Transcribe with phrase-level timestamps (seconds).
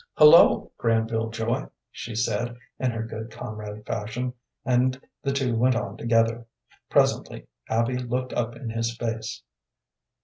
[0.17, 4.33] "Hullo, Granville Joy!" she said, in her good comrade fashion,
[4.65, 6.47] and the two went on together.
[6.89, 9.43] Presently Abby looked up in his face.